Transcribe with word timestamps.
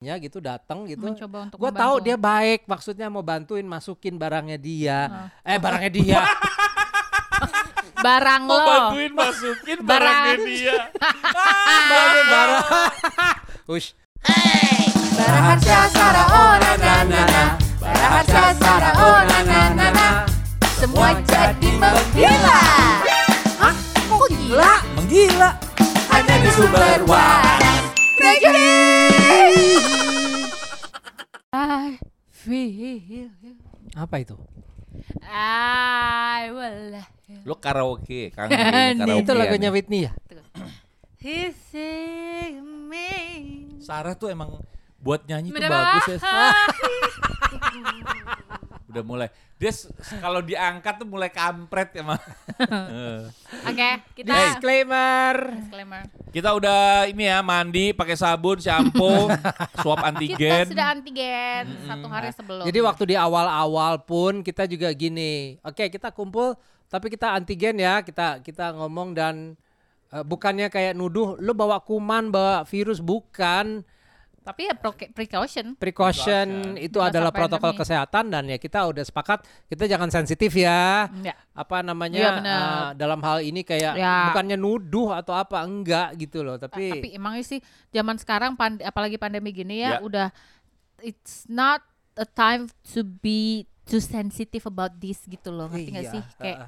nya 0.00 0.16
gitu 0.16 0.40
datang 0.40 0.88
gitu. 0.88 1.04
Mencoba 1.04 1.44
untuk 1.44 1.60
Gue 1.60 1.68
tahu 1.68 2.00
dia 2.00 2.16
baik, 2.16 2.64
maksudnya 2.64 3.12
mau 3.12 3.20
bantuin 3.20 3.68
masukin 3.68 4.16
barangnya 4.16 4.56
dia. 4.56 4.98
Eh 5.44 5.60
barangnya 5.60 5.92
dia. 5.92 6.20
barang 8.00 8.42
Mau 8.48 8.56
lo. 8.56 8.64
bantuin 8.64 9.12
masukin 9.12 9.76
Barang. 9.84 10.24
barangnya 10.24 10.36
dia. 10.48 10.76
barang 11.92 12.26
barang. 12.32 12.64
Ush. 13.68 13.92
Baraharsa 15.20 15.78
Sara 15.92 16.24
oh 16.32 16.52
na 16.56 16.72
na 16.80 16.94
na 17.04 17.20
na 17.28 17.44
Baraharsa 17.76 18.56
Sara 18.56 18.90
oh 18.96 19.20
na 19.20 19.38
na 19.44 19.60
na 19.76 19.86
na 19.92 20.08
Semua 20.80 21.12
jadi 21.28 21.70
menggila 21.76 22.60
Apa 33.96 34.22
itu? 34.22 34.36
I 35.26 36.50
will 36.50 36.98
Lo 37.46 37.54
karaoke, 37.58 38.30
Kang. 38.34 38.50
Karaoke 39.00 39.22
itu 39.22 39.32
lagunya 39.34 39.70
Whitney 39.70 40.10
ya? 40.10 40.12
He 41.20 41.52
see 41.52 42.58
me. 42.60 43.08
Sarah 43.78 44.16
tuh 44.16 44.30
emang 44.32 44.64
buat 45.00 45.24
nyanyi 45.28 45.52
tuh 45.52 45.62
bagus 45.62 46.08
ya. 46.10 46.18
Udah 48.90 49.02
mulai. 49.06 49.28
Dia 49.54 49.70
kalau 50.18 50.42
diangkat 50.42 50.94
tuh 50.98 51.06
mulai 51.06 51.30
kampret 51.30 51.94
emang. 51.94 52.18
Eh. 52.58 53.22
Oke, 53.70 53.90
kita 54.18 54.32
Disclaimer. 54.32 55.34
disclaimer. 55.62 56.02
Kita 56.34 56.50
udah 56.56 57.06
ini 57.06 57.28
ya 57.28 57.38
mandi 57.40 57.94
pakai 57.94 58.16
sabun, 58.16 58.58
shampoo, 58.58 59.30
swab 59.84 60.00
Kita 60.00 60.08
antigen. 60.10 60.64
sudah 60.74 60.86
antigen 60.90 61.64
satu 61.86 62.06
hari 62.10 62.30
sebelum. 62.34 62.64
Jadi 62.66 62.78
waktu 62.82 63.02
di 63.14 63.16
awal-awal 63.20 64.02
pun 64.02 64.42
kita 64.42 64.66
juga 64.66 64.90
gini. 64.90 65.60
Oke, 65.62 65.86
kita 65.86 66.10
kumpul 66.10 66.58
tapi 66.90 67.06
kita 67.06 67.30
antigen 67.30 67.78
ya. 67.78 68.02
Kita 68.02 68.42
kita 68.42 68.74
ngomong 68.74 69.14
dan 69.14 69.54
eh, 70.10 70.24
bukannya 70.24 70.66
kayak 70.66 70.98
nuduh 70.98 71.38
lu 71.38 71.54
bawa 71.54 71.78
kuman, 71.84 72.34
bawa 72.34 72.66
virus 72.66 72.98
bukan. 72.98 73.86
Tapi 74.40 74.64
ya 74.64 74.74
pro- 74.74 74.96
precaution. 75.12 75.76
Precaution 75.76 76.48
itu 76.76 76.96
Masa 76.96 77.12
adalah 77.12 77.28
protokol 77.30 77.70
pandemi. 77.70 77.80
kesehatan 77.84 78.24
dan 78.26 78.44
ya 78.44 78.56
kita 78.56 78.82
udah 78.82 79.02
sepakat 79.02 79.38
kita 79.66 79.84
jangan 79.86 80.08
sensitif 80.08 80.50
ya. 80.52 81.06
Enggak. 81.06 81.36
Apa 81.52 81.76
namanya 81.80 82.26
benar. 82.34 82.58
eh, 82.58 82.88
dalam 82.96 83.20
hal 83.20 83.38
ini 83.40 83.60
kayak 83.60 83.94
Ya. 83.94 84.32
bukannya 84.32 84.56
nuduh 84.56 85.12
atau 85.14 85.32
apa 85.32 85.60
enggak 85.60 86.16
gitu 86.16 86.40
loh, 86.40 86.56
Tapi, 86.56 86.88
tapi, 86.90 87.08
emang 87.12 87.36
sih 87.40 87.60
zaman 87.88 88.16
sekarang 88.16 88.54
pand- 88.54 88.80
apalagi 88.80 89.16
pandemi 89.16 89.50
gini 89.50 89.80
ya, 89.80 89.96
Ya. 89.96 90.00
udah 90.00 90.28
it's 90.98 91.44
not 91.46 91.84
a 92.14 92.24
time 92.24 92.64
to 92.86 93.00
be 93.02 93.64
too 93.84 93.98
sensitive 93.98 94.64
about 94.64 94.96
this 94.96 95.20
gitu 95.24 95.48
loh. 95.48 95.68
Ngerti 95.68 95.90
nggak 95.90 96.04
Iya, 96.04 96.12
sih? 96.12 96.22
Kayak 96.36 96.58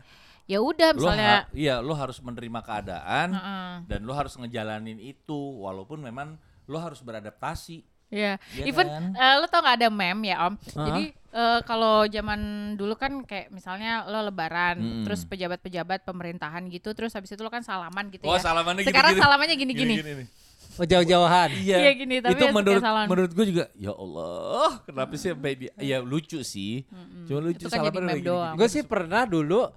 ya 0.45 0.59
udah 0.59 0.89
Lo 0.91 0.97
misalnya 0.99 1.33
ha- 1.41 1.47
iya, 1.53 1.79
lo 1.79 1.95
harus 1.95 2.19
menerima 2.19 2.61
keadaan 2.61 3.29
Heeh. 3.31 3.73
dan 3.87 4.01
lo 4.03 4.13
harus 4.13 4.35
ngejalanin 4.35 4.99
itu 4.99 5.39
walaupun 5.57 5.99
memang 5.99 6.37
lo 6.65 6.79
harus 6.79 7.01
beradaptasi. 7.01 7.83
Iya, 8.13 8.37
Iya 8.53 8.65
even 8.69 8.85
kan? 8.85 9.05
eh, 9.13 9.35
lo 9.41 9.49
tau 9.49 9.61
gak 9.61 9.81
ada 9.81 9.89
meme 9.89 10.29
ya 10.29 10.45
om. 10.45 10.55
Hah? 10.77 10.85
Jadi 10.85 11.05
eh, 11.33 11.61
kalau 11.65 12.05
zaman 12.05 12.41
dulu 12.77 12.93
kan 12.93 13.25
kayak 13.25 13.49
misalnya 13.49 14.05
lo 14.05 14.21
lebaran, 14.23 14.77
Mm-mm. 14.77 15.05
terus 15.09 15.25
pejabat-pejabat 15.25 16.05
pemerintahan 16.05 16.61
gitu, 16.69 16.93
terus 16.93 17.13
habis 17.13 17.33
itu 17.33 17.41
lo 17.41 17.49
kan 17.49 17.65
salaman 17.65 18.13
gitu 18.13 18.29
Oh, 18.29 18.37
ya. 18.37 18.45
salamannya 18.45 18.85
Sekarang 18.85 19.17
gini-gini. 19.17 19.25
salamannya 19.25 19.57
gini-gini. 19.57 19.95
Oh 20.73 20.85
jauh-jauhan. 20.85 21.49
Iya. 21.53 21.77
Iya, 21.85 21.91
gini, 21.97 22.17
tapi 22.21 22.33
itu 22.33 22.45
ya 22.45 22.53
menurut 22.53 22.81
salaman. 22.81 23.09
menurut 23.09 23.33
gue 23.33 23.47
juga 23.49 23.65
ya 23.77 23.93
Allah, 23.93 24.69
kenapa 24.85 25.13
sih 25.17 25.29
sampai 25.29 25.53
dia 25.53 25.73
ya 25.77 25.99
lucu 26.01 26.41
sih. 26.41 26.85
Cuma 27.25 27.41
lucu 27.41 27.65
Itu 27.65 27.69
kan 27.69 27.81
salaman 27.81 28.21
doang. 28.21 28.55
Gue 28.57 28.69
sih 28.69 28.81
pernah 28.81 29.25
dulu 29.25 29.69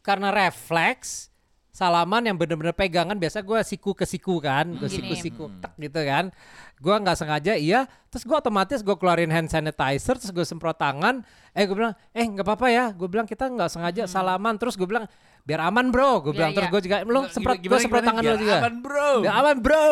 karena 0.00 0.30
refleks 0.30 1.30
salaman 1.70 2.24
yang 2.24 2.34
bener-bener 2.34 2.72
pegangan 2.72 3.14
biasa 3.14 3.40
gue 3.40 3.60
siku 3.62 3.92
ke 3.92 4.02
siku 4.02 4.38
kan 4.38 4.66
gue 4.72 4.86
Gini. 4.86 5.14
siku 5.14 5.14
siku 5.14 5.44
tak 5.58 5.76
gitu 5.76 6.00
kan 6.00 6.32
gue 6.74 6.94
nggak 6.94 7.14
sengaja 7.14 7.52
iya 7.54 7.84
terus 8.08 8.22
gue 8.22 8.34
otomatis 8.34 8.80
gue 8.80 8.94
keluarin 8.94 9.28
hand 9.28 9.46
sanitizer 9.46 10.16
terus 10.16 10.30
gue 10.30 10.42
semprot 10.42 10.74
tangan 10.74 11.22
eh 11.50 11.64
gue 11.64 11.74
bilang 11.74 11.94
eh 12.10 12.24
nggak 12.24 12.42
apa-apa 12.42 12.66
ya 12.68 12.84
gue 12.90 13.06
bilang 13.06 13.24
kita 13.24 13.46
nggak 13.46 13.68
sengaja 13.68 14.02
salaman 14.04 14.56
terus 14.56 14.74
gue 14.74 14.84
bilang 14.84 15.06
biar 15.40 15.64
aman 15.64 15.88
bro 15.88 16.20
gue 16.20 16.28
Iya, 16.28 16.36
bilang 16.36 16.50
terus 16.52 16.66
iya. 16.66 16.72
gue 16.72 16.82
juga 16.82 16.96
lo 17.04 17.20
semprot 17.26 17.56
gue 17.56 17.78
semprot 17.78 18.04
tangan 18.04 18.20
Biar 18.20 18.32
lo 18.32 18.38
juga 18.38 18.56
aman, 18.58 18.74
bro. 18.78 19.10
biar 19.18 19.34
aman 19.34 19.56
bro 19.58 19.86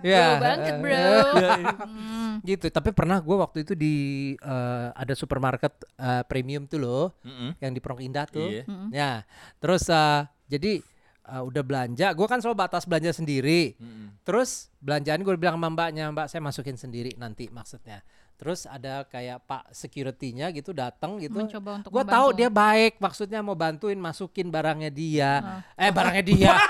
ya 0.00 0.24
Bro 0.30 0.40
banget 0.40 0.74
bro. 0.74 0.88
Iya. 0.88 1.52
Hmm. 1.76 2.32
gitu 2.42 2.66
tapi 2.68 2.90
pernah 2.90 3.18
gue 3.18 3.36
waktu 3.36 3.58
itu 3.60 3.72
di 3.74 3.94
eh, 4.34 4.86
ada 4.88 5.12
supermarket 5.12 5.74
eh, 5.94 6.22
premium 6.24 6.64
tuh 6.64 6.78
loh 6.78 7.04
Mm-mm. 7.22 7.58
yang 7.58 7.70
di 7.70 7.80
Prong 7.80 8.00
Indah 8.00 8.24
tuh. 8.24 8.48
Iya. 8.48 8.64
Ya, 8.88 9.10
terus 9.58 9.84
eh, 9.86 10.20
jadi 10.48 10.80
eh, 11.22 11.42
udah 11.42 11.62
belanja, 11.62 12.10
gue 12.12 12.26
kan 12.26 12.38
selalu 12.38 12.56
batas 12.58 12.82
belanja 12.84 13.14
sendiri. 13.14 13.74
Mm-mm. 13.76 14.18
Terus 14.22 14.70
belanjaan 14.78 15.22
gue 15.22 15.34
bilang 15.34 15.58
sama 15.58 15.68
mbaknya, 15.70 16.10
mbak 16.10 16.26
saya 16.26 16.40
masukin 16.40 16.74
sendiri 16.74 17.14
nanti 17.14 17.46
maksudnya. 17.48 18.02
Terus 18.34 18.66
ada 18.66 19.06
kayak 19.06 19.46
pak 19.46 19.70
security-nya 19.70 20.50
gitu 20.50 20.74
datang 20.74 21.22
gitu. 21.22 21.38
Mencoba 21.38 21.78
untuk 21.78 21.94
Gue 21.94 22.02
tahu 22.02 22.34
dia 22.34 22.50
baik, 22.50 22.98
maksudnya 22.98 23.38
mau 23.38 23.54
bantuin 23.54 23.94
masukin 23.94 24.50
barangnya 24.50 24.90
dia. 24.90 25.62
Eh 25.78 25.94
barangnya 25.94 26.24
dia. 26.26 26.52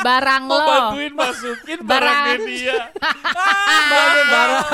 Barang 0.00 0.48
Mau 0.48 0.56
lo. 0.56 0.64
bantuin 0.64 1.12
masukin 1.12 1.78
Barang. 1.84 2.24
barangnya 2.24 2.36
dia. 2.48 2.76
Barang 3.92 4.26
barang. 4.32 4.64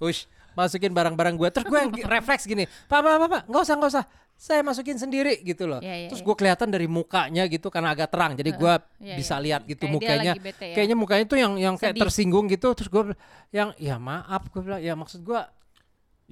Ush, 0.00 0.24
masukin 0.52 0.92
barang-barang 0.92 1.34
gue. 1.36 1.48
Terus 1.52 1.66
gue 1.66 1.78
yang 1.78 1.92
refleks 2.18 2.44
gini, 2.44 2.64
pak 2.86 3.00
pak 3.00 3.14
pak, 3.18 3.28
pak, 3.28 3.42
nggak 3.48 3.62
usah 3.62 3.74
nggak 3.78 3.92
usah. 3.92 4.04
Saya 4.32 4.60
masukin 4.66 4.98
sendiri 4.98 5.38
gitu 5.46 5.70
loh. 5.70 5.78
Iya, 5.78 5.94
iya, 5.94 6.08
Terus 6.10 6.18
iya. 6.18 6.26
gue 6.26 6.34
kelihatan 6.34 6.68
dari 6.74 6.90
mukanya 6.90 7.46
gitu 7.46 7.70
karena 7.70 7.94
agak 7.94 8.10
terang, 8.10 8.34
jadi 8.34 8.50
gue 8.50 8.74
iya, 8.98 9.14
bisa 9.14 9.38
iya. 9.38 9.44
lihat 9.44 9.60
gitu 9.70 9.86
Kayak 9.86 9.94
mukanya. 9.94 10.32
bete 10.34 10.66
ya. 10.66 10.74
Kayaknya 10.74 10.96
mukanya 10.98 11.24
tuh 11.30 11.38
yang 11.38 11.52
yang 11.60 11.74
kayak 11.78 11.94
Sedih. 11.94 12.02
tersinggung 12.02 12.46
gitu. 12.50 12.68
Terus 12.74 12.90
gue 12.90 13.02
yang 13.54 13.70
ya 13.78 14.02
maaf 14.02 14.50
gue 14.50 14.62
bilang 14.64 14.82
ya 14.82 14.98
maksud 14.98 15.22
gue 15.22 15.40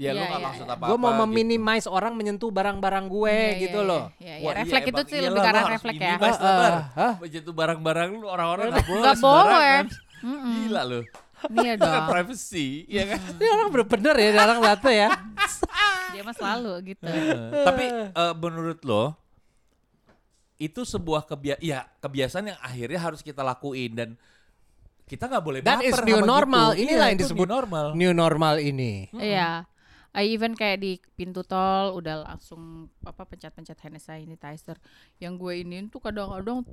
Ya 0.00 0.16
lu 0.16 0.24
Iya, 0.24 0.32
gak 0.32 0.40
iya, 0.40 0.46
maksud 0.48 0.64
iya. 0.64 0.72
apa-apa. 0.72 0.88
gue 0.88 0.96
mau 0.96 1.12
gitu. 1.12 1.20
meminimize 1.28 1.86
orang 1.90 2.12
menyentuh 2.16 2.48
barang-barang 2.48 3.04
gue 3.12 3.36
Iya, 3.36 3.60
gitu 3.68 3.80
iya, 3.84 3.88
loh. 3.92 4.02
Iya, 4.16 4.34
iya. 4.40 4.44
Wah, 4.48 4.52
iya, 4.56 4.58
refleks 4.64 4.86
itu 4.88 5.02
sih 5.04 5.18
lebih 5.20 5.34
lu 5.36 5.40
harus 5.44 5.66
refleks 5.76 6.00
ya. 6.00 6.16
Begitu 7.20 7.50
barang-barang 7.52 8.08
lu 8.16 8.26
orang-orang 8.32 8.64
gak 8.72 8.86
boleh 8.88 9.02
Nggak 9.04 9.16
boleh. 9.20 9.76
Gila 10.24 10.82
lu. 10.88 11.00
Iya 11.48 11.72
Itu 11.74 11.82
dong. 11.82 12.06
privacy, 12.06 12.68
iya 12.84 13.02
kan? 13.08 13.20
Ini 13.32 13.48
orang 13.48 13.68
bener-bener 13.70 14.14
ya, 14.14 14.28
orang 14.38 14.58
batu 14.60 14.88
ya. 14.88 15.08
Dia 16.12 16.22
mah 16.22 16.34
selalu 16.34 16.72
gitu. 16.90 17.06
Tapi 17.64 17.84
eh, 18.10 18.34
menurut 18.36 18.80
lo 18.82 19.04
itu 20.60 20.84
sebuah 20.84 21.24
kebia 21.24 21.56
ya 21.56 21.88
kebiasaan 21.98 22.52
yang 22.52 22.60
akhirnya 22.60 23.00
harus 23.00 23.24
kita 23.24 23.40
lakuin 23.40 23.96
dan 23.96 24.08
kita 25.08 25.24
nggak 25.24 25.40
boleh 25.40 25.58
That 25.64 25.80
baper 25.80 25.88
is 25.88 25.98
new 26.04 26.20
normal. 26.20 26.76
gitu. 26.76 26.84
Inilah 26.84 27.00
Iya, 27.00 27.10
yang 27.10 27.18
disebut 27.18 27.46
new 27.48 27.54
normal. 27.56 27.86
New 27.96 28.12
normal 28.12 28.54
ini. 28.60 29.08
Iya. 29.10 29.64
I 30.10 30.26
even 30.26 30.58
kayak 30.58 30.82
di 30.82 30.98
pintu 31.14 31.46
tol 31.46 31.94
udah 31.94 32.26
langsung 32.26 32.90
apa 33.00 33.22
pencet-pencet 33.24 33.78
hand 33.78 33.96
sanitizer. 33.96 34.74
Yang 35.16 35.32
gue 35.38 35.52
ini 35.62 35.86
tuh 35.86 36.02
kadang-kadang 36.02 36.66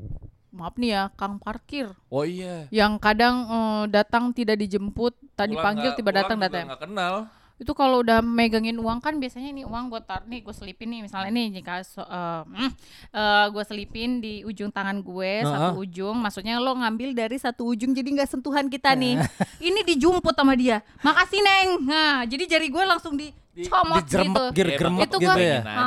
maaf 0.58 0.76
nih 0.76 0.90
ya, 0.92 1.04
Kang 1.14 1.38
parkir. 1.38 1.94
Oh 2.08 2.26
iya. 2.26 2.66
Yang 2.70 2.94
kadang 2.98 3.36
eh, 3.46 3.84
datang 3.88 4.30
tidak 4.32 4.58
dijemput, 4.58 5.14
tadi 5.32 5.54
Pulang 5.54 5.64
panggil 5.64 5.92
tiba 5.94 6.12
datang 6.12 6.38
datang. 6.38 6.66
nggak 6.66 6.82
kenal. 6.84 7.16
Itu 7.58 7.74
kalau 7.74 8.02
udah 8.02 8.22
megangin 8.22 8.78
uang 8.78 9.00
kan 9.00 9.18
biasanya 9.18 9.50
nih 9.52 9.66
uang 9.66 9.90
gue 9.90 9.98
tar 10.00 10.22
nih 10.24 10.42
gue 10.42 10.54
selipin 10.54 10.88
nih 10.88 11.02
misalnya 11.02 11.32
nih 11.32 11.58
jika 11.58 11.82
so, 11.82 12.02
eh, 12.02 12.42
mm, 12.46 12.70
eh, 13.12 13.46
gue 13.50 13.64
selipin 13.66 14.10
di 14.18 14.46
ujung 14.46 14.70
tangan 14.70 15.02
gue 15.02 15.42
satu 15.42 15.82
ujung 15.82 16.14
maksudnya 16.16 16.58
lo 16.58 16.74
ngambil 16.76 17.18
dari 17.18 17.34
satu 17.36 17.66
ujung 17.66 17.98
jadi 17.98 18.06
nggak 18.06 18.30
sentuhan 18.30 18.70
kita 18.70 18.94
nih 18.94 19.18
ini 19.60 19.82
dijemput 19.84 20.38
sama 20.38 20.54
dia 20.54 20.86
makasih 21.02 21.42
neng 21.42 21.70
nah 21.84 22.22
jadi 22.24 22.46
jari 22.48 22.70
gue 22.70 22.84
langsung 22.84 23.18
dicomot 23.18 24.06
Dijerembek 24.06 24.54
gitu 24.54 24.54
gir 24.54 24.68
Ya, 24.70 24.78
Itu 24.78 25.18
gitu 25.18 25.18
gua- 25.26 25.42
ya. 25.42 25.60
soal 25.66 25.82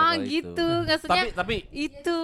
ah 0.00 0.12
itu. 0.16 0.24
gitu 0.32 0.66
maksudnya 0.80 1.22
Tapi 1.22 1.36
tapi 1.36 1.56
itu 1.76 2.18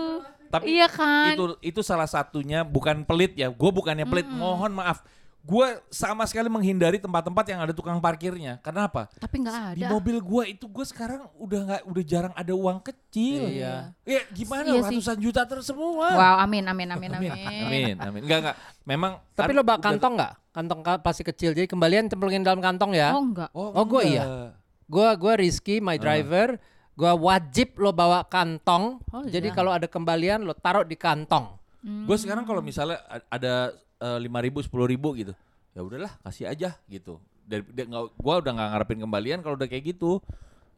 tapi 0.52 0.68
iya 0.70 0.84
kan 0.86 1.32
itu 1.32 1.44
itu 1.64 1.80
salah 1.80 2.04
satunya 2.04 2.60
bukan 2.60 3.02
pelit 3.02 3.32
ya. 3.32 3.48
Gue 3.48 3.72
bukannya 3.72 4.04
pelit, 4.04 4.28
mohon 4.28 4.68
maaf. 4.70 5.00
Gue 5.42 5.66
sama 5.90 6.22
sekali 6.22 6.46
menghindari 6.46 7.02
tempat-tempat 7.02 7.42
yang 7.44 7.58
ada 7.58 7.72
tukang 7.72 7.98
parkirnya. 7.98 8.62
Kenapa? 8.62 9.10
tapi 9.16 9.42
nggak 9.42 9.74
Di 9.74 9.82
ada 9.82 9.90
mobil 9.90 10.22
gue 10.22 10.54
itu 10.54 10.70
gue 10.70 10.84
sekarang 10.84 11.26
udah 11.34 11.60
nggak 11.66 11.80
udah 11.84 12.04
jarang 12.04 12.30
ada 12.32 12.52
uang 12.52 12.78
kecil. 12.78 13.50
Iya. 13.50 13.90
Ya 14.04 14.22
gimana 14.30 14.62
Iya 14.62 14.86
sih. 14.86 14.94
ratusan 14.94 15.18
juta 15.18 15.42
terus 15.42 15.66
semua. 15.66 16.12
wow 16.12 16.36
amin 16.38 16.62
amin 16.62 16.88
amin 16.90 17.10
amin, 17.10 17.30
Amin, 17.34 17.96
amin. 17.98 18.20
Enggak, 18.22 18.38
enggak. 18.38 18.56
Memang 18.84 19.12
Tapi 19.32 19.50
lo 19.50 19.62
bak 19.62 19.80
kantong 19.80 20.14
nggak? 20.14 20.32
Kantong 20.52 20.80
ka- 20.80 21.00
pasti 21.00 21.24
kecil, 21.24 21.56
jadi 21.56 21.64
kembalian 21.64 22.06
cemplungin 22.06 22.44
dalam 22.44 22.60
kantong 22.60 22.92
ya. 22.92 23.10
oh 23.10 23.24
enggak 23.24 23.50
Oh, 23.50 23.82
gua 23.82 24.02
iya. 24.04 24.22
enggak. 24.22 24.50
Gua 24.86 25.08
gua 25.16 25.32
Rizky, 25.34 25.80
my 25.80 25.96
driver, 25.96 26.54
gua 27.02 27.18
wajib 27.18 27.74
lo 27.82 27.90
bawa 27.90 28.22
kantong. 28.30 29.02
Oh, 29.10 29.26
jadi 29.26 29.50
iya. 29.50 29.56
kalau 29.58 29.74
ada 29.74 29.90
kembalian 29.90 30.46
lo 30.46 30.54
taruh 30.54 30.86
di 30.86 30.94
kantong. 30.94 31.58
Gue 31.82 32.14
sekarang 32.14 32.46
kalau 32.46 32.62
misalnya 32.62 33.02
ada 33.26 33.74
lima 34.22 34.38
ribu, 34.38 34.62
sepuluh 34.62 34.86
ribu 34.86 35.10
gitu, 35.18 35.34
ya 35.74 35.82
udahlah 35.82 36.14
kasih 36.22 36.46
aja 36.46 36.78
gitu. 36.86 37.18
Dari 37.42 37.66
gua 38.14 38.38
udah 38.38 38.54
nggak 38.54 38.68
ngarepin 38.70 39.02
kembalian 39.02 39.38
kalau 39.42 39.58
udah 39.58 39.66
kayak 39.66 39.98
gitu. 39.98 40.22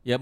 Ya 0.05 0.21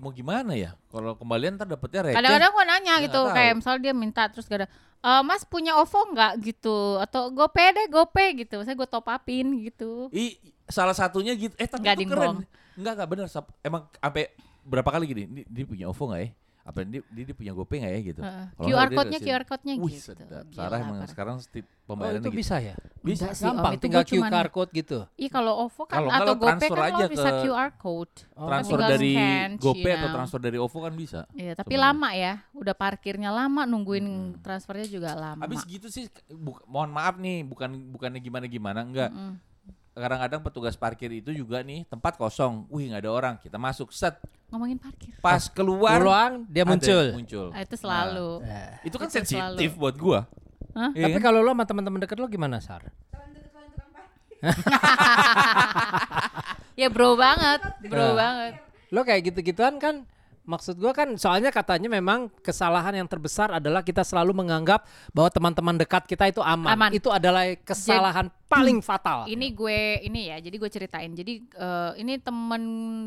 mau 0.00 0.08
gimana 0.12 0.56
ya? 0.56 0.72
Kalau 0.88 1.12
kembalian 1.16 1.56
ntar 1.60 1.68
dapetnya 1.68 2.00
receh. 2.00 2.16
Kadang-kadang 2.16 2.48
gue 2.48 2.64
nanya 2.64 2.94
Ya, 2.96 3.04
gitu 3.04 3.20
kayak 3.28 3.52
misalnya 3.60 3.80
dia 3.84 3.92
minta 3.92 4.24
terus 4.32 4.48
gak 4.48 4.64
ada 4.64 4.68
"Eh, 5.04 5.20
Mas 5.20 5.44
punya 5.44 5.76
OVO 5.76 6.16
nggak 6.16 6.32
gitu 6.48 6.96
atau 6.96 7.28
GoPay 7.28 7.76
deh 7.76 7.86
GoPay 7.92 8.28
gitu. 8.40 8.64
Saya 8.64 8.72
gue 8.72 8.88
top 8.88 9.04
upin 9.04 9.52
gitu. 9.68 10.08
I, 10.16 10.40
salah 10.64 10.96
satunya 10.96 11.36
gitu. 11.36 11.52
Eh 11.60 11.68
tapi 11.68 11.84
itu 11.84 12.08
keren. 12.08 12.40
Bong. 12.40 12.48
Enggak 12.80 12.92
enggak 12.96 13.08
benar. 13.12 13.26
Sap- 13.28 13.52
Emang 13.60 13.84
sampai 14.00 14.32
berapa 14.68 14.90
kali 14.90 15.04
gini? 15.06 15.22
Dia, 15.26 15.44
dia 15.48 15.64
punya 15.64 15.86
OVO 15.88 16.04
nggak 16.06 16.22
ya? 16.22 16.30
Apa 16.68 16.84
dia, 16.84 17.00
dia, 17.08 17.24
dia 17.24 17.32
punya 17.32 17.56
GoPay 17.56 17.76
nggak 17.80 17.92
ya 17.96 18.00
gitu? 18.04 18.20
Heeh. 18.20 18.46
Kalau 18.52 18.68
QR 18.68 18.88
code-nya 18.92 19.18
QR 19.24 19.44
code-nya 19.48 19.74
Wih, 19.80 19.88
gitu. 19.88 20.04
sedap. 20.12 20.44
Gila, 20.44 20.60
Sarah 20.60 20.78
emang 20.78 20.98
sekarang 21.08 21.36
stit 21.40 21.64
Oh 21.64 21.96
pembayarannya 21.96 22.20
itu 22.20 22.28
gitu. 22.28 22.40
bisa 22.44 22.56
ya? 22.60 22.74
Bisa. 23.00 23.24
Enggak 23.24 23.32
sih, 23.32 23.44
Om. 23.48 23.48
Gampang, 23.48 23.72
Itu 23.72 23.80
tinggal 23.80 24.04
QR 24.04 24.48
code 24.52 24.70
gitu. 24.76 24.98
Ih 25.16 25.30
kalau 25.32 25.52
OVO 25.64 25.82
kan 25.88 25.96
Kalau 25.96 26.08
nggak 26.12 26.20
atau 26.20 26.34
GoPay 26.36 26.44
transfer 26.52 26.76
kan 26.76 26.84
aja 26.84 27.00
lo 27.00 27.08
bisa 27.08 27.28
ke- 27.32 27.40
QR 27.40 27.70
code. 27.72 28.14
Transfer 28.28 28.76
tinggal 28.76 28.90
dari 28.92 29.12
scan, 29.16 29.50
GoPay 29.56 29.92
atau 29.96 30.08
transfer 30.12 30.40
dari 30.44 30.58
OVO 30.60 30.78
kan 30.84 30.92
bisa. 30.92 31.20
Iya, 31.32 31.52
tapi 31.56 31.74
lama 31.74 32.08
ya. 32.12 32.34
Udah 32.52 32.74
parkirnya 32.76 33.30
lama, 33.32 33.64
nungguin 33.64 34.06
transfernya 34.38 34.86
juga 34.86 35.16
lama. 35.16 35.40
Habis 35.40 35.64
gitu 35.64 35.88
sih, 35.88 36.04
bu- 36.28 36.60
mohon 36.68 36.92
maaf 36.92 37.16
nih, 37.16 37.48
bukan 37.48 37.96
bukannya 37.96 38.20
gimana 38.20 38.44
gimana, 38.44 38.84
enggak. 38.84 39.08
Mm. 39.08 39.40
Kadang-kadang 39.96 40.40
petugas 40.44 40.76
parkir 40.76 41.10
itu 41.10 41.32
juga 41.32 41.58
nih 41.58 41.88
tempat 41.88 42.14
kosong, 42.14 42.68
wih 42.68 42.86
nggak 42.86 43.02
ada 43.02 43.10
orang, 43.10 43.34
kita 43.40 43.56
masuk, 43.56 43.88
set, 43.88 44.20
Ngomongin 44.48 44.76
parkir. 44.76 45.12
pas 45.18 45.44
keluar, 45.46 45.98
Peluang 45.98 46.48
dia 46.48 46.64
muncul. 46.64 47.06
muncul. 47.12 47.46
Ah, 47.52 47.60
itu 47.60 47.76
selalu. 47.76 48.40
Eh. 48.42 48.72
Itu 48.84 48.96
kan 48.96 49.06
Itu 49.06 49.16
sensitif 49.18 49.36
selalu. 49.70 49.76
buat 49.76 49.94
gua. 49.94 50.20
Hah? 50.72 50.90
Iya 50.92 51.04
Tapi 51.06 51.18
kan? 51.18 51.24
kalau 51.26 51.40
lo 51.40 51.50
sama 51.50 51.64
teman-teman 51.64 52.00
dekat 52.00 52.16
lo 52.16 52.26
gimana, 52.26 52.56
Sar? 52.58 52.88
Ya 56.74 56.86
bro 56.88 57.12
banget, 57.14 57.60
bro 57.84 57.98
Nah. 58.04 58.14
banget. 58.14 58.52
Lo 58.88 59.02
kayak 59.02 59.20
gitu-gituan 59.26 59.76
kan 59.76 60.06
maksud 60.48 60.80
gua 60.80 60.96
kan 60.96 61.12
soalnya 61.20 61.52
katanya 61.52 61.92
memang 61.92 62.32
kesalahan 62.40 62.96
yang 62.96 63.04
terbesar 63.04 63.52
adalah 63.52 63.84
kita 63.84 64.00
selalu 64.00 64.32
menganggap 64.32 64.88
bahwa 65.12 65.28
teman-teman 65.28 65.76
dekat 65.76 66.08
kita 66.08 66.24
itu 66.32 66.40
aman. 66.40 66.72
Aman. 66.72 66.90
Itu 66.96 67.12
adalah 67.12 67.44
kesalahan 67.60 68.32
paling 68.48 68.80
fatal. 68.80 69.28
Ini 69.28 69.52
gue 69.52 70.00
ini 70.08 70.32
ya, 70.32 70.40
jadi 70.40 70.56
gue 70.56 70.70
ceritain. 70.72 71.12
Jadi 71.12 71.44
eh, 71.52 71.92
ini 72.00 72.16
temen 72.16 72.62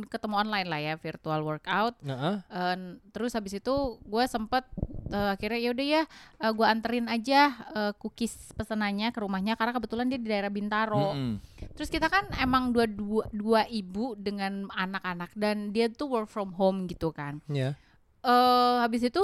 ketemu 0.05 0.35
online 0.37 0.67
lah 0.69 0.79
ya, 0.79 0.93
virtual 1.01 1.41
workout. 1.41 1.97
Heeh. 2.05 2.35
Eh, 2.45 2.77
terus 3.09 3.33
habis 3.33 3.57
itu 3.57 3.97
gue 4.05 4.23
sempet 4.29 4.69
eh, 5.09 5.33
akhirnya 5.33 5.59
ya 5.59 5.69
udah 5.73 5.87
ya, 5.97 6.03
eh, 6.45 6.51
gue 6.53 6.67
anterin 6.69 7.09
aja 7.09 7.57
eh, 7.73 7.91
cookies 7.97 8.53
pesenannya 8.53 9.09
ke 9.09 9.19
rumahnya 9.19 9.57
karena 9.57 9.73
kebetulan 9.73 10.13
dia 10.13 10.21
di 10.21 10.29
daerah 10.29 10.53
Bintaro. 10.53 11.17
Mm-mm. 11.17 11.41
Terus 11.75 11.89
kita 11.89 12.07
kan 12.07 12.27
emang 12.37 12.75
dua 12.75 12.85
dua, 12.85 13.25
dua 13.31 13.61
ibu 13.67 14.13
dengan 14.19 14.67
anak-anak 14.69 15.31
dan 15.33 15.71
dia 15.71 15.87
tuh 15.87 16.11
work 16.11 16.29
from 16.29 16.51
home 16.55 16.85
gitu 16.87 17.09
kan. 17.11 17.39
Ya. 17.47 17.73
eh 18.21 18.75
habis 18.85 19.01
itu 19.01 19.23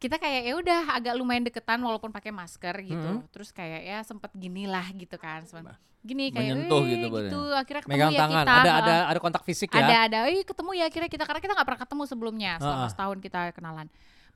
kita 0.00 0.16
kayak 0.18 0.42
ya 0.48 0.54
udah 0.56 0.80
agak 0.98 1.14
lumayan 1.14 1.44
deketan 1.46 1.78
walaupun 1.78 2.10
pakai 2.10 2.32
masker 2.32 2.74
gitu. 2.82 3.22
Mhm. 3.22 3.30
Terus 3.30 3.52
kayak 3.52 3.80
ya 3.84 3.98
sempet 4.02 4.32
gini 4.34 4.64
lah 4.66 4.88
gitu 4.96 5.14
kan. 5.20 5.44
Sempet 5.46 5.76
gini 6.00 6.32
kayak 6.32 6.56
Menyentuh 6.56 6.82
gitu 6.88 7.06
gitu. 7.12 7.40
Akhirnya 7.52 7.82
ketemu 7.84 7.94
Megang 8.00 8.12
ya 8.16 8.20
tangan. 8.24 8.44
kita. 8.48 8.56
Ada 8.56 8.72
ada 8.80 8.94
ada 9.12 9.18
kontak 9.20 9.42
fisik 9.44 9.68
ya. 9.68 9.84
Ada 9.84 9.96
ada, 10.08 10.18
Ih, 10.32 10.42
ketemu 10.48 10.70
ya 10.80 10.84
akhirnya 10.88 11.10
kita 11.12 11.24
karena 11.28 11.40
kita 11.44 11.52
nggak 11.52 11.68
pernah 11.68 11.82
ketemu 11.84 12.02
sebelumnya 12.08 12.52
selama 12.56 12.80
Heeh. 12.80 12.92
setahun 12.96 13.18
kita 13.20 13.40
kenalan. 13.52 13.86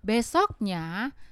Besoknya 0.04 0.84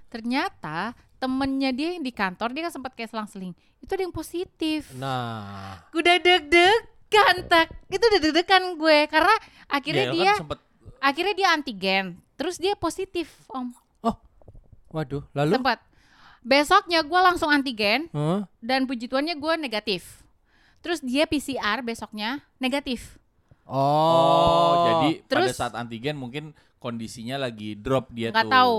ternyata 0.08 0.96
temennya 1.22 1.70
dia 1.70 1.94
yang 1.94 2.02
di 2.02 2.10
kantor 2.10 2.50
dia 2.50 2.66
kan 2.66 2.74
sempat 2.74 2.92
kayak 2.92 3.08
selang-seling. 3.08 3.54
Itu 3.78 3.94
ada 3.94 4.02
yang 4.02 4.10
positif. 4.10 4.90
Nah, 4.92 5.78
Udah 5.92 6.18
deg-degan 6.18 7.36
tak. 7.46 7.70
Itu 7.86 8.02
udah 8.02 8.20
deg-degan 8.20 8.74
gue 8.74 8.98
karena 9.06 9.34
akhirnya 9.66 10.02
Ya, 10.02 10.08
kan 10.08 10.16
dia 10.16 10.32
sempet 10.36 10.58
akhirnya 10.98 11.34
dia 11.34 11.48
antigen. 11.50 12.04
Terus 12.34 12.58
dia 12.58 12.74
positif, 12.74 13.30
Om. 13.46 13.70
waduh, 14.90 15.22
lalu 15.32 15.56
Sempat. 15.56 15.78
Besoknya 16.42 17.00
gue 17.00 17.20
langsung 17.22 17.48
antigen 17.48 18.10
Heeh. 18.10 18.40
dan 18.58 18.84
puji 18.84 19.06
Tuhannya 19.06 19.32
gue 19.32 19.54
negatif. 19.56 20.20
Terus 20.82 20.98
dia 20.98 21.24
PCR 21.24 21.80
besoknya 21.80 22.42
negatif. 22.58 23.16
Oh, 23.62 23.78
Oh, 23.78 24.74
jadi 24.84 25.10
pada 25.22 25.30
Terus- 25.46 25.54
saat 25.54 25.72
antigen 25.72 26.18
mungkin 26.18 26.50
kondisinya 26.76 27.38
lagi 27.38 27.72
drop 27.72 28.10
dia 28.10 28.34
Nggak 28.34 28.44
tuh. 28.44 28.52
tahu. 28.52 28.76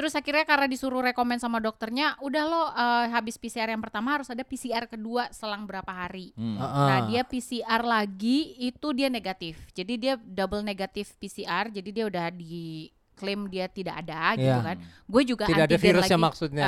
Terus 0.00 0.16
akhirnya 0.16 0.48
karena 0.48 0.64
disuruh 0.64 1.04
rekomen 1.04 1.36
sama 1.36 1.60
dokternya, 1.60 2.16
udah 2.24 2.44
lo 2.48 2.62
eh, 2.72 3.06
habis 3.12 3.36
PCR 3.36 3.68
yang 3.68 3.84
pertama 3.84 4.16
harus 4.16 4.32
ada 4.32 4.40
PCR 4.40 4.88
kedua 4.88 5.28
selang 5.28 5.68
berapa 5.68 5.92
hari. 5.92 6.32
Hmm. 6.32 6.56
Heeh. 6.56 6.86
Nah 6.88 6.98
dia 7.04 7.20
PCR 7.20 7.84
lagi 7.84 8.56
itu 8.56 8.96
dia 8.96 9.12
negatif. 9.12 9.60
Jadi 9.76 10.00
dia 10.00 10.16
double 10.16 10.64
negatif 10.64 11.12
PCR. 11.20 11.68
Jadi 11.68 11.92
dia 11.92 12.08
udah 12.08 12.32
diklaim 12.32 13.44
dia 13.52 13.68
tidak 13.68 14.00
ada 14.00 14.40
gitu 14.40 14.48
Iya. 14.48 14.64
kan. 14.64 14.76
Gue 15.04 15.22
juga 15.28 15.44
tidak 15.44 15.68
ada 15.68 15.76
antigen 15.76 15.84
virusnya 15.92 16.16
lagi. 16.16 16.24
maksudnya. 16.24 16.66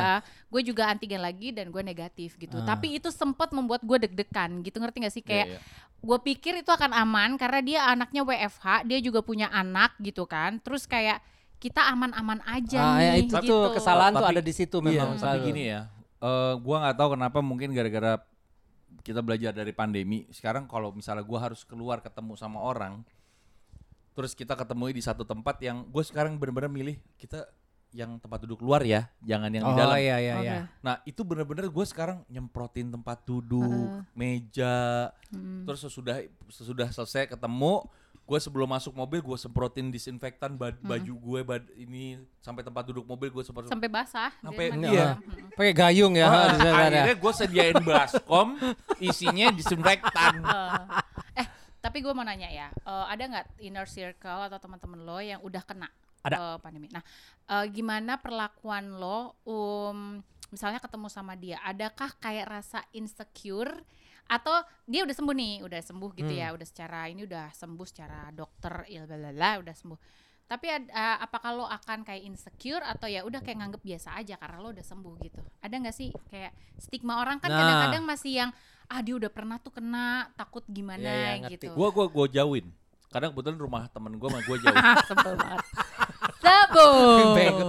gue 0.52 0.62
juga 0.69 0.82
antigen 0.93 1.23
lagi 1.25 1.49
dan 1.56 1.73
gue 1.73 1.81
negatif 1.81 2.37
gitu. 2.37 2.61
Ah. 2.61 2.76
Tapi 2.76 3.00
itu 3.00 3.08
sempat 3.08 3.49
membuat 3.56 3.81
gue 3.81 3.96
deg-degan 4.05 4.61
gitu 4.61 4.76
ngerti 4.76 5.08
gak 5.08 5.14
sih 5.17 5.25
kayak 5.25 5.46
Iya, 5.49 5.56
iya. 5.56 6.05
gue 6.05 6.19
pikir 6.20 6.61
itu 6.61 6.69
akan 6.69 6.93
aman 6.93 7.40
karena 7.40 7.61
dia 7.64 7.81
anaknya 7.88 8.20
WFH, 8.29 8.84
dia 8.84 9.00
juga 9.00 9.25
punya 9.25 9.49
anak 9.49 9.96
gitu 10.05 10.29
kan. 10.29 10.61
Terus 10.61 10.84
kayak 10.84 11.25
kita 11.62 11.86
aman-aman 11.88 12.42
aja 12.42 12.82
Ah, 12.82 12.98
ya, 12.98 13.14
nih 13.14 13.30
itu 13.30 13.38
gitu. 13.38 13.46
tuh 13.46 13.62
kesalahan 13.72 14.10
tuh 14.10 14.26
Tapi- 14.26 14.34
ada 14.34 14.42
di 14.42 14.50
situ 14.50 14.76
Iya, 14.76 14.86
memang 14.90 15.10
tapi 15.14 15.22
selalu. 15.22 15.44
gini 15.46 15.62
ya, 15.70 15.80
eh, 16.18 16.54
gua 16.58 16.76
nggak 16.82 16.96
tahu 16.98 17.08
kenapa 17.14 17.38
mungkin 17.38 17.70
gara-gara 17.70 18.18
kita 19.00 19.18
belajar 19.18 19.50
dari 19.50 19.70
pandemi. 19.70 20.26
Sekarang 20.28 20.66
kalau 20.66 20.90
misalnya 20.90 21.22
gua 21.22 21.38
harus 21.40 21.62
keluar 21.62 22.02
ketemu 22.02 22.34
sama 22.34 22.58
orang, 22.58 23.06
terus 24.12 24.34
kita 24.34 24.52
ketemu 24.52 24.90
di 24.90 25.00
satu 25.00 25.22
tempat 25.22 25.56
yang 25.58 25.86
gue 25.86 26.02
sekarang 26.02 26.36
bener-bener 26.36 26.68
milih 26.68 26.96
kita 27.16 27.48
yang 27.92 28.16
tempat 28.18 28.40
duduk 28.42 28.60
luar 28.60 28.80
ya, 28.82 29.08
jangan 29.20 29.48
yang 29.48 29.64
oh 29.64 29.70
di 29.70 29.76
dalam. 29.76 29.96
iya 29.96 30.16
iya 30.18 30.34
iya. 30.40 30.54
Nah 30.80 31.00
itu 31.04 31.20
bener-bener 31.22 31.68
gue 31.68 31.84
sekarang 31.84 32.24
nyemprotin 32.26 32.88
tempat 32.88 33.20
duduk, 33.22 33.62
Heeh. 33.62 34.00
meja, 34.12 35.12
Hmm. 35.28 35.64
terus 35.64 35.80
sesudah 35.82 36.20
sesudah 36.48 36.88
selesai 36.88 37.28
ketemu, 37.28 37.84
gue 38.32 38.40
sebelum 38.40 38.64
masuk 38.64 38.96
mobil 38.96 39.20
gue 39.20 39.37
semprotin 39.37 39.93
disinfektan 39.93 40.56
ba- 40.56 40.73
baju 40.73 41.12
gue, 41.12 41.40
bad- 41.44 41.69
ini 41.76 42.17
sampai 42.40 42.64
tempat 42.64 42.88
duduk 42.88 43.05
mobil 43.05 43.29
gue 43.29 43.44
semprot. 43.44 43.69
sampai 43.69 43.93
basah. 43.93 44.32
Sampai- 44.40 44.73
iya. 44.73 45.20
Hmm. 45.20 45.52
Pakai 45.52 45.75
gayung 45.76 46.17
ya. 46.17 46.25
Ah, 46.25 46.49
ada. 46.49 46.70
akhirnya 46.73 47.12
gue 47.12 47.32
sediain 47.34 47.76
baskom, 47.79 48.56
isinya 48.99 49.52
disinfektan. 49.52 50.40
Eh, 51.32 51.44
tapi 51.79 52.01
gue 52.01 52.12
mau 52.12 52.24
nanya 52.24 52.48
ya, 52.48 52.69
eh, 52.72 53.05
ada 53.06 53.20
nggak 53.22 53.46
inner 53.58 53.84
circle 53.84 54.48
atau 54.48 54.56
teman-teman 54.56 55.01
lo 55.01 55.17
yang 55.19 55.41
udah 55.41 55.60
kena 55.60 55.89
Ada. 56.20 56.36
eh, 56.36 56.56
pandemi? 56.60 56.89
Nah, 56.89 57.05
eh, 57.46 57.65
gimana 57.69 58.17
perlakuan 58.17 58.96
lo, 58.96 59.36
um, 59.44 60.20
misalnya 60.48 60.81
ketemu 60.81 61.08
sama 61.08 61.32
dia, 61.34 61.60
adakah 61.60 62.12
kayak 62.17 62.48
rasa 62.48 62.81
insecure 62.93 63.77
atau 64.26 64.56
dia 64.84 65.02
udah 65.02 65.12
sembuh 65.12 65.34
nih, 65.34 65.55
udah 65.62 65.81
sembuh 65.81 66.10
gitu 66.14 66.31
Hmm. 66.31 66.41
ya, 66.41 66.48
udah 66.52 66.67
secara 66.67 67.06
ini 67.06 67.22
udah 67.22 67.50
sembuh 67.50 67.86
secara 67.86 68.29
dokter, 68.31 68.86
il 68.88 69.05
bla 69.05 69.58
udah 69.58 69.74
sembuh. 69.74 70.00
Tapi 70.43 70.67
eh, 70.69 70.82
apakah 71.19 71.50
lo 71.55 71.64
akan 71.64 72.05
kayak 72.05 72.22
insecure 72.22 72.84
atau 72.84 73.08
ya 73.08 73.24
udah 73.24 73.41
kayak 73.41 73.56
nganggep 73.56 73.81
biasa 73.81 74.12
aja 74.14 74.36
karena 74.36 74.60
lo 74.60 74.69
udah 74.70 74.84
sembuh 74.84 75.14
gitu? 75.20 75.41
Ada 75.58 75.74
nggak 75.81 75.96
sih 75.96 76.12
kayak 76.29 76.52
stigma 76.76 77.19
orang 77.19 77.41
kan 77.41 77.48
Nah. 77.48 77.56
kadang-kadang 77.56 78.05
masih 78.05 78.32
yang 78.36 78.50
ah 78.86 79.00
dia 79.00 79.17
udah 79.17 79.32
pernah 79.32 79.56
tuh 79.56 79.72
kena 79.72 80.29
takut 80.34 80.60
gimana 80.67 81.00
iya, 81.00 81.41
ngerti. 81.41 81.56
gitu. 81.56 81.67
Gue 81.72 81.88
gue 81.88 82.05
gue 82.06 82.26
jauhin. 82.36 82.67
Kadang 83.08 83.32
kebetulan 83.32 83.56
rumah 83.56 83.82
temen 83.88 84.12
gue 84.12 84.29
mah 84.29 84.43
gue 84.43 84.56
jauh. 84.58 84.76
Sebel 85.08 85.34
banget. 85.36 85.60
Sebel. 86.36 86.91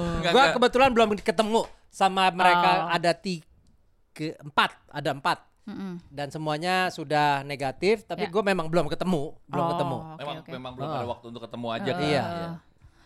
Enggak. 0.19 0.51
kebetulan 0.55 0.89
belum 0.91 1.10
ketemu 1.17 1.62
sama 1.88 2.27
mereka 2.31 2.69
Oh. 2.83 2.91
ada 2.91 3.12
tiga 3.13 4.36
empat, 4.39 4.75
ada 4.89 5.10
empat 5.13 5.38
Mm-mm. 5.63 5.96
dan 6.08 6.27
semuanya 6.27 6.88
sudah 6.88 7.41
negatif. 7.41 8.03
Tapi 8.03 8.27
Ya. 8.27 8.29
gue 8.29 8.43
memang 8.43 8.67
belum 8.67 8.88
ketemu, 8.88 9.32
belum 9.46 9.63
Oh, 9.63 9.70
ketemu. 9.72 9.98
oke, 9.98 10.20
memang 10.20 10.38
oke. 10.38 10.51
memang 10.51 10.72
belum 10.74 10.88
Ah. 10.88 10.98
ada 10.98 11.08
waktu 11.08 11.25
untuk 11.27 11.43
ketemu 11.43 11.67
aja. 11.70 11.84
Eh, 11.84 11.93
kan. 11.93 12.03
Iya. 12.03 12.24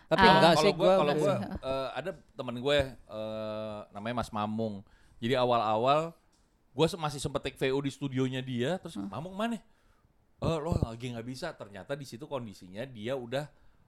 Tapi 0.08 0.24
Ah. 0.24 0.32
enggak 0.34 0.52
kalau 0.52 0.64
sih 0.64 0.72
gue 0.74 0.94
kalau 0.96 1.14
gue 1.14 1.34
eh, 1.62 1.88
ada 1.94 2.10
temen 2.34 2.56
gue 2.58 2.78
eh, 2.88 3.80
namanya 3.92 4.16
Mas 4.16 4.32
Mamung. 4.32 4.82
Jadi 5.18 5.34
awal-awal 5.34 6.14
gue 6.72 6.88
masih 6.96 7.18
sempet 7.18 7.42
take 7.44 7.58
VO 7.58 7.78
di 7.78 7.90
studionya 7.90 8.40
dia, 8.40 8.78
terus 8.78 8.96
Hmm. 8.96 9.06
Mamung 9.08 9.34
mana? 9.34 9.58
Eh 10.38 10.58
lo 10.58 10.78
lagi 10.80 11.10
nggak 11.10 11.26
bisa. 11.26 11.50
Ternyata 11.52 11.94
di 11.94 12.06
situ 12.06 12.24
kondisinya 12.24 12.86
dia 12.86 13.14
udah 13.14 13.46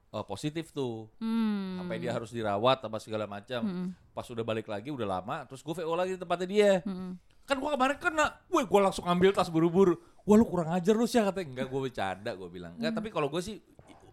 eh, 0.09 0.25
positif 0.25 0.69
tuh. 0.69 1.05
Hmm. 1.17 1.77
Sampai 1.77 1.97
dia 1.97 2.09
harus 2.09 2.29
dirawat 2.29 2.81
apa 2.81 2.97
segala 2.97 3.23
macam. 3.23 3.61
Mm-mm. 3.61 3.87
Pas 4.09 4.25
udah 4.25 4.41
balik 4.41 4.65
lagi 4.65 4.89
udah 4.89 5.05
lama, 5.07 5.45
terus 5.45 5.61
gue 5.61 5.69
VO 5.71 5.93
lagi 5.93 6.13
di 6.13 6.19
tempatnya 6.19 6.49
dia. 6.49 6.71
Mm-mm. 6.81 7.13
Kan 7.49 7.57
gue 7.57 7.65
kemarin 7.67 7.97
kena, 7.97 8.25
gue 8.45 8.61
gue 8.61 8.79
langsung 8.79 9.03
ambil 9.03 9.33
tas 9.33 9.49
buru-buru. 9.49 9.97
Wah 10.21 10.37
lu 10.37 10.45
kurang 10.45 10.69
ajar 10.69 10.93
lu 10.93 11.03
sih 11.03 11.17
katanya. 11.17 11.49
Enggak 11.51 11.67
gue 11.67 11.79
bercanda 11.81 12.31
gue 12.31 12.45
bilang. 12.47 12.77
Enggak 12.77 12.93
tapi 12.93 13.09
kalau 13.09 13.25
gue 13.27 13.41
sih 13.41 13.57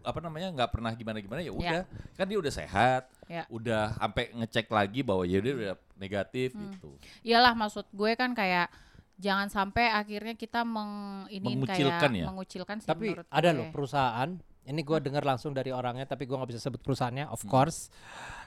apa 0.01 0.23
namanya 0.23 0.55
nggak 0.55 0.71
pernah 0.71 0.91
gimana-gimana 0.91 1.41
ya 1.41 1.53
udah. 1.53 1.85
Kan 2.15 2.25
dia 2.25 2.39
udah 2.39 2.49
sehat, 2.51 3.13
Ya. 3.27 3.45
udah 3.47 3.93
sampai 3.93 4.33
ngecek 4.33 4.67
lagi 4.67 5.03
bahwa 5.03 5.23
ya 5.23 5.37
dia 5.39 5.53
udah 5.53 5.75
negatif 5.95 6.55
gitu. 6.55 6.97
Iyalah 7.21 7.53
maksud 7.53 7.85
gue 7.91 8.15
kan 8.15 8.33
kayak 8.33 8.73
jangan 9.17 9.49
sampai 9.49 9.91
akhirnya 9.91 10.33
kita 10.33 10.63
meng 10.63 11.25
ini 11.27 11.57
Mengucilkan 11.57 12.01
kayak 12.07 12.23
ya? 12.23 12.27
mengucilkan 12.27 12.77
sih 12.79 12.89
Tapi 12.89 13.07
ada 13.19 13.49
gue. 13.51 13.59
loh 13.59 13.67
perusahaan. 13.69 14.31
Ini 14.63 14.81
gue 14.81 14.99
dengar 15.01 15.23
langsung 15.23 15.53
dari 15.53 15.71
orangnya, 15.71 16.03
tapi 16.05 16.25
gue 16.25 16.35
nggak 16.35 16.51
bisa 16.51 16.61
sebut 16.61 16.81
perusahaannya, 16.81 17.29
of 17.29 17.45
course. 17.45 17.93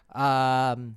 Um, 0.10 0.96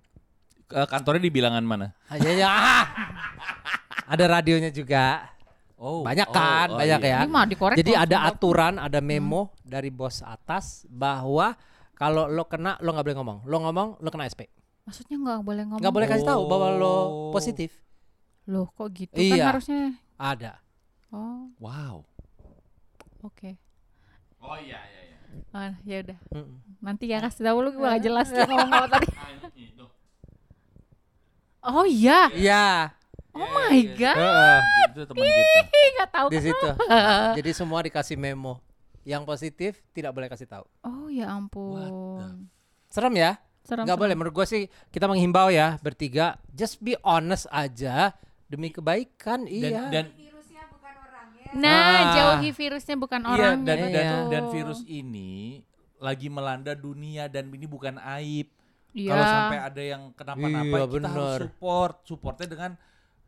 Eh, 0.68 0.88
kantornya 0.88 1.20
di 1.20 1.28
bilangan 1.28 1.60
mana? 1.60 1.92
aja 2.08 2.30
ya. 2.32 2.48
ada 4.04 4.24
radionya 4.28 4.70
juga. 4.70 5.28
Oh, 5.76 6.06
Banyak 6.06 6.30
oh, 6.30 6.34
kan, 6.34 6.68
oh, 6.70 6.78
banyak 6.78 7.00
iya. 7.02 7.10
ya. 7.10 7.26
Ini 7.26 7.30
mah 7.30 7.42
dikorek 7.42 7.74
Jadi 7.74 7.98
ada 7.98 8.22
aturan, 8.22 8.78
ada 8.78 9.02
memo 9.02 9.50
dari 9.66 9.90
bos 9.90 10.22
atas 10.22 10.86
bahwa 10.86 11.58
kalau 11.92 12.30
lo 12.30 12.46
kena 12.46 12.78
lo 12.78 12.94
nggak 12.94 13.02
boleh 13.02 13.18
ngomong. 13.18 13.38
Lo 13.42 13.56
ngomong 13.58 13.88
lo 13.98 14.08
kena 14.08 14.30
SP. 14.30 14.46
Maksudnya 14.86 15.18
nggak 15.18 15.42
boleh 15.42 15.62
ngomong. 15.66 15.82
Nggak 15.82 15.94
boleh 15.94 16.06
kasih 16.06 16.26
tahu 16.26 16.42
bahwa 16.46 16.66
lo 16.70 16.86
Oh. 16.86 17.06
positif. 17.34 17.74
Loh 18.46 18.70
kok 18.70 18.94
gitu 18.94 19.18
Iya. 19.18 19.42
kan 19.42 19.46
harusnya. 19.54 19.82
Ada. 20.16 20.52
Oh 21.10 21.50
Wow. 21.58 22.06
oke. 23.22 23.58
Oh 24.38 24.54
iya 24.58 24.78
iya 24.82 25.00
iya. 25.02 25.18
Ah, 25.50 25.74
ya 25.82 25.96
udah. 25.98 26.18
Mm-mm. 26.30 26.58
Nanti 26.78 27.10
ya 27.10 27.18
kasih 27.18 27.42
tahu 27.42 27.58
lu 27.58 27.70
gue 27.74 27.82
gak 27.82 28.02
jelas 28.02 28.30
ngomong 28.34 28.70
apa 28.70 28.86
tadi. 28.98 29.10
Oh 31.62 31.86
iya. 31.86 32.30
Iya. 32.34 32.90
Oh 33.32 33.48
my 33.48 33.80
god. 33.92 34.16
Heeh. 34.16 34.58
Itu 34.86 35.00
teman 35.08 35.24
kita. 35.24 36.04
Tahu. 36.12 36.26
Di 36.28 36.38
situ. 36.42 36.68
Jadi 37.36 37.50
semua 37.52 37.80
dikasih 37.80 38.16
memo. 38.16 38.60
Yang 39.02 39.22
positif 39.24 39.72
tidak 39.90 40.12
boleh 40.12 40.28
kasih 40.28 40.46
tahu. 40.46 40.64
Oh 40.80 41.08
ya 41.08 41.32
ampun. 41.32 42.46
Serem 42.86 43.14
ya? 43.14 43.40
Serem, 43.62 43.86
Nggak 43.86 43.94
serem. 43.94 44.02
boleh. 44.04 44.14
Menurut 44.14 44.34
gue 44.34 44.46
sih 44.46 44.62
kita 44.90 45.06
menghimbau 45.06 45.48
ya 45.48 45.80
bertiga. 45.80 46.36
Just 46.48 46.78
be 46.78 46.94
honest 47.00 47.48
aja 47.48 48.12
demi 48.46 48.68
kebaikan. 48.68 49.42
Dan 49.42 49.48
iya. 49.48 49.82
dan 49.88 50.04
Nah, 51.52 51.68
Ah. 51.68 52.12
jauhi 52.16 52.48
virusnya 52.48 52.96
bukan 52.96 53.20
iya 53.20 53.28
orangnya. 53.28 53.66
dan, 53.68 53.78
dan 53.84 53.92
Iya. 53.92 54.16
dan 54.32 54.42
virus 54.48 54.80
ini 54.88 55.60
lagi 56.00 56.32
melanda 56.32 56.72
dunia 56.72 57.28
dan 57.28 57.52
ini 57.52 57.68
bukan 57.68 58.00
aib. 58.18 58.48
Iya. 58.92 59.12
Kalau 59.12 59.24
sampai 59.24 59.58
ada 59.60 59.82
yang 59.82 60.02
kenapa-napa 60.12 60.64
Iya, 60.74 60.88
kita 60.88 61.08
harus 61.12 61.32
support. 61.44 61.94
Supportnya 62.04 62.48
dengan 62.48 62.70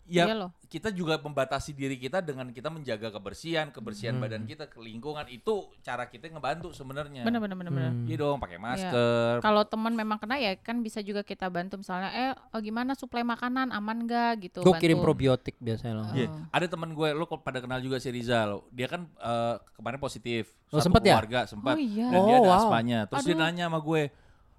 ya 0.04 0.24
Iya 0.24 0.36
loh. 0.36 0.50
kita 0.64 0.88
juga 0.88 1.16
membatasi 1.16 1.72
diri 1.72 1.96
kita 1.96 2.18
dengan 2.18 2.48
kita 2.48 2.68
menjaga 2.68 3.08
kebersihan, 3.08 3.68
kebersihan 3.68 4.12
Hmm. 4.12 4.22
badan 4.22 4.44
kita, 4.44 4.66
ke 4.66 4.76
lingkungan 4.76 5.24
itu 5.26 5.70
cara 5.80 6.04
kita 6.04 6.28
ngebantu 6.28 6.70
sebenarnya. 6.70 7.22
Bener 7.22 7.38
bener 7.38 7.56
bener 7.56 7.72
bener. 7.72 7.90
Hmm. 7.90 8.04
Iya 8.04 8.16
dong, 8.18 8.36
pakai 8.36 8.58
masker. 8.58 9.40
Kalau 9.40 9.64
teman 9.64 9.92
memang 9.92 10.16
kena 10.16 10.36
ya 10.36 10.52
kan 10.54 10.78
bisa 10.78 11.00
juga 11.00 11.20
kita 11.20 11.48
bantu 11.48 11.76
misalnya 11.76 12.10
eh 12.10 12.30
oh, 12.50 12.60
gimana 12.60 12.92
suplai 12.92 13.22
makanan 13.22 13.70
aman 13.70 14.04
gak 14.04 14.32
gitu. 14.42 14.60
Gue 14.60 14.76
kirim 14.76 15.00
probiotik 15.00 15.56
biasanya 15.58 15.94
loh. 15.96 16.06
Iya, 16.12 16.26
Oh. 16.26 16.44
ada 16.50 16.66
teman 16.66 16.90
gue, 16.90 17.08
lo 17.10 17.24
kok 17.24 17.40
pada 17.40 17.58
kenal 17.58 17.78
juga 17.78 17.96
si 17.96 18.08
Rizal. 18.08 18.60
Dia 18.68 18.86
kan 18.86 19.08
eh, 19.08 19.54
kemarin 19.74 19.96
positif. 19.96 20.52
Oh, 20.68 20.78
Satu 20.78 20.90
sempet 20.90 21.00
ya? 21.02 21.16
keluarga 21.16 21.40
sempat. 21.44 21.74
Oh, 21.74 21.80
iya. 21.80 22.08
Dan 22.08 22.20
dia 22.22 22.34
Oh, 22.34 22.40
ada 22.40 22.50
wow. 22.50 22.58
aspanya. 22.60 22.98
Terus 23.06 23.24
dia 23.24 23.32
Aduh. 23.32 23.42
nanya 23.42 23.64
sama 23.66 23.80
gue, 23.80 24.02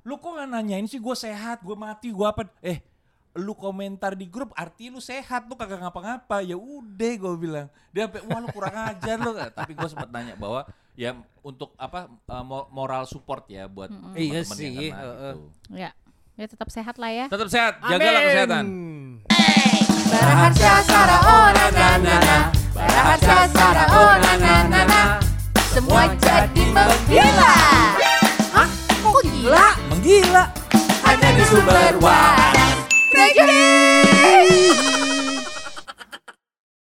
lu 0.01 0.15
kok 0.15 0.31
gak 0.31 0.47
nanyain 0.47 0.85
sih 0.85 0.97
gue 0.97 1.13
sehat, 1.13 1.59
gue 1.59 1.75
mati, 1.75 2.09
gue 2.09 2.23
apa? 2.23 2.49
Eh, 2.59 2.81
lu 3.35 3.51
komentar 3.51 4.15
di 4.15 4.25
grup 4.25 4.55
arti 4.55 4.87
lu 4.87 4.97
sehat, 4.97 5.43
lu 5.45 5.53
kagak 5.53 5.77
ngapa-ngapa. 5.77 6.39
Ya 6.41 6.55
udah 6.55 7.13
gue 7.13 7.33
bilang. 7.35 7.67
Dia 7.91 8.07
sampai 8.07 8.23
wah 8.23 8.39
lu 8.39 8.47
kurang 8.49 8.71
ajar 8.73 9.17
lu. 9.19 9.31
Tapi 9.59 9.71
gue 9.71 9.87
sempat 9.87 10.07
nanya 10.07 10.33
bahwa 10.33 10.63
ya 10.95 11.11
untuk 11.41 11.75
apa 11.75 12.07
eh, 12.07 12.43
mo- 12.43 12.71
moral 12.71 13.03
support 13.03 13.43
ya 13.45 13.67
buat 13.67 13.91
teman-teman 13.91 14.15
Iya 14.15 14.39
yang 14.39 14.47
sih, 14.47 14.71
kena 14.87 14.95
heeh. 14.95 15.35
gitu. 15.35 15.75
Ya. 15.75 15.89
Ya 16.35 16.45
tetap 16.47 16.67
sehat 16.67 16.95
lah 16.95 17.11
ya. 17.11 17.25
Tetap 17.27 17.47
sehat, 17.47 17.73
jagalah 17.81 18.19
Amin. 18.19 18.27
kesehatan. 18.29 18.65
Baraharsa 20.05 20.71
Sara 20.81 21.17
oh 21.19 21.47
na 21.49 21.65
na 21.69 21.87
na 21.97 22.15
na 22.17 22.37
Baraharsa 22.71 23.37
Sara 23.49 23.83
oh 23.89 24.13
na 24.15 24.33
na 24.37 24.53
na 24.63 24.81
na 24.85 25.01
Semua 25.67 26.07
jadi 26.15 26.63
menggila 26.69 27.53
Hah? 28.53 28.67
Kok 28.95 29.19
gila? 29.23 29.67
Menggila. 29.91 30.43
Hanya 31.03 31.29
di 31.35 31.43
sumber 31.43 31.93
waras 31.99 32.54
Yay! 33.35 34.94